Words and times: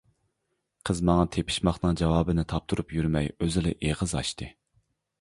قىز 0.89 1.01
ماڭا 1.09 1.25
تېپىشماقنىڭ 1.35 2.01
جاۋابىنى 2.03 2.49
تاپتۇرۇپ 2.57 2.99
يۈرمەي 2.99 3.33
ئۆزىلا 3.37 3.79
ئېغىز 3.81 4.21
ئاچتى. 4.23 4.53